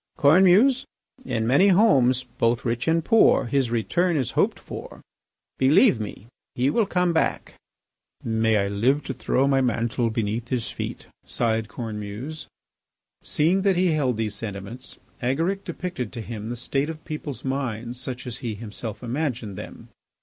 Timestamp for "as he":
18.25-18.55